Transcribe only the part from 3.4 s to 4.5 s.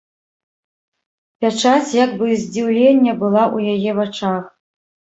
ў яе вачах.